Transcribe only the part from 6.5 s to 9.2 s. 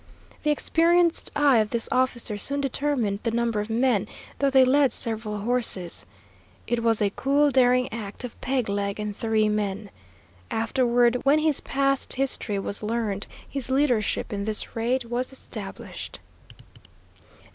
It was a cool, daring act of Peg Leg and